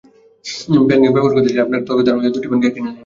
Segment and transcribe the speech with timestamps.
[0.79, 2.95] Pancake ব্যবহার করতে চাইলে আপনার ত্বকের ধরন অনুযায়ী দুটি প্যানকেক কিনে নিন।